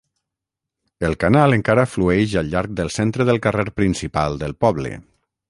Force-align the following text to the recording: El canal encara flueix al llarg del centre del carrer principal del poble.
El 1.09 1.13
canal 1.23 1.53
encara 1.57 1.83
flueix 1.91 2.33
al 2.41 2.49
llarg 2.55 2.75
del 2.81 2.91
centre 2.97 3.29
del 3.33 3.43
carrer 3.49 3.67
principal 3.83 4.43
del 4.47 4.59
poble. 4.67 4.97